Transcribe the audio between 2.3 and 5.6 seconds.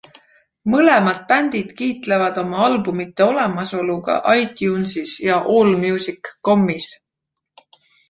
oma albumite olemasoluga iTunesis ja